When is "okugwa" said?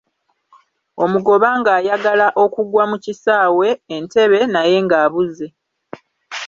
2.43-2.83